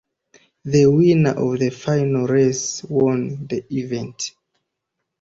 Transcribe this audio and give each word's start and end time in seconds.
The 0.65 0.87
winner 0.87 1.35
of 1.39 1.59
that 1.59 1.75
final 1.75 2.25
race 2.25 2.83
won 2.85 3.45
the 3.45 3.63
event. 3.71 4.31